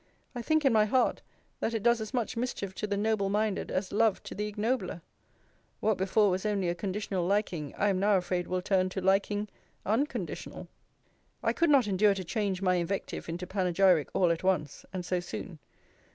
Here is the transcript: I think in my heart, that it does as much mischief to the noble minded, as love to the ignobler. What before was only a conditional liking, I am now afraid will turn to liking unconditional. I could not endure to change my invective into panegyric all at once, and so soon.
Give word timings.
I 0.33 0.41
think 0.41 0.65
in 0.65 0.73
my 0.73 0.85
heart, 0.85 1.21
that 1.59 1.75
it 1.75 1.83
does 1.83 2.01
as 2.01 2.11
much 2.11 2.35
mischief 2.35 2.73
to 2.73 2.87
the 2.87 2.97
noble 2.97 3.29
minded, 3.29 3.69
as 3.69 3.91
love 3.91 4.23
to 4.23 4.33
the 4.33 4.47
ignobler. 4.47 5.03
What 5.79 5.99
before 5.99 6.31
was 6.31 6.43
only 6.43 6.69
a 6.69 6.73
conditional 6.73 7.23
liking, 7.27 7.75
I 7.77 7.89
am 7.89 7.99
now 7.99 8.17
afraid 8.17 8.47
will 8.47 8.63
turn 8.63 8.89
to 8.89 8.99
liking 9.01 9.47
unconditional. 9.85 10.67
I 11.43 11.53
could 11.53 11.69
not 11.69 11.85
endure 11.85 12.15
to 12.15 12.23
change 12.23 12.63
my 12.63 12.77
invective 12.77 13.29
into 13.29 13.45
panegyric 13.45 14.09
all 14.15 14.31
at 14.31 14.41
once, 14.43 14.85
and 14.91 15.05
so 15.05 15.19
soon. 15.19 15.59